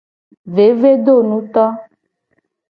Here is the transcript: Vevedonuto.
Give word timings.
Vevedonuto. 0.55 1.65